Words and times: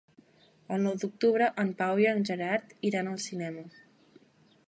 El 0.75 0.79
nou 0.85 0.95
d'octubre 1.03 1.49
en 1.65 1.69
Pau 1.83 2.01
i 2.05 2.09
en 2.13 2.25
Gerard 2.31 2.75
iran 2.91 3.11
al 3.13 3.23
cinema. 3.29 3.67